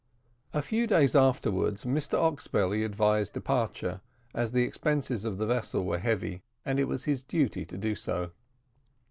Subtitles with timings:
[0.51, 4.01] A few days afterwards, Mr Oxbelly advised departure,
[4.33, 7.77] as the expenses of the vessel were heavy, and it was his duty so to
[8.25, 8.29] do.